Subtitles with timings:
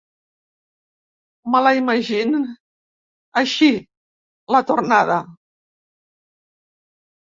[1.55, 2.41] Me la imagín
[3.45, 3.71] així,
[4.59, 5.23] la tornada.